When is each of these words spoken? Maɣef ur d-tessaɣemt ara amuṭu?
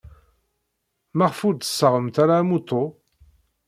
Maɣef 1.17 1.39
ur 1.47 1.53
d-tessaɣemt 1.55 2.15
ara 2.23 2.35
amuṭu? 2.41 2.83